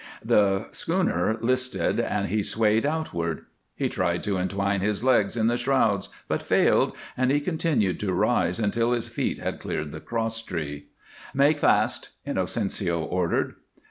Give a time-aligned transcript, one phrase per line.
[0.25, 5.57] The schooner listed and he swung outward; he tried to entwine his legs in the
[5.57, 10.85] shrouds, but failed, and he continued to rise until his feet had cleared the crosstree.
[11.35, 13.53] "Make fast!" Inocencio ordered.